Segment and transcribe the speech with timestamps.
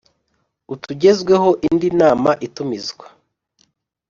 [0.73, 3.05] utugezweho indi nama itumizwa